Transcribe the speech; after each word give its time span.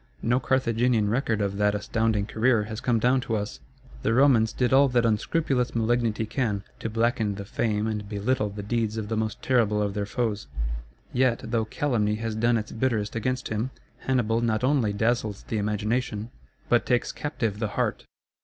No 0.23 0.39
Carthaginian 0.39 1.11
record 1.11 1.41
of 1.41 1.57
that 1.57 1.75
astounding 1.75 2.25
career 2.25 2.63
has 2.63 2.81
come 2.81 2.97
down 2.97 3.21
to 3.21 3.35
us. 3.35 3.59
The 4.01 4.15
Romans 4.15 4.51
did 4.51 4.73
all 4.73 4.87
that 4.87 5.05
unscrupulous 5.05 5.75
malignity 5.75 6.25
can, 6.25 6.63
to 6.79 6.89
blacken 6.89 7.35
the 7.35 7.45
fame 7.45 7.85
and 7.85 8.09
belittle 8.09 8.49
the 8.49 8.63
deeds 8.63 8.97
of 8.97 9.09
the 9.09 9.15
most 9.15 9.43
terrible 9.43 9.79
of 9.79 9.93
their 9.93 10.07
foes. 10.07 10.47
Yet, 11.13 11.41
though 11.43 11.65
calumny 11.65 12.15
has 12.15 12.33
done 12.33 12.57
its 12.57 12.71
bitterest 12.71 13.15
against 13.15 13.49
him, 13.49 13.69
Hannibal 13.99 14.41
not 14.41 14.63
only 14.63 14.91
dazzles 14.91 15.43
the 15.43 15.59
imagination, 15.59 16.31
but 16.67 16.87
takes 16.87 17.11
captive 17.11 17.59
the 17.59 17.67
heart. 17.77 18.07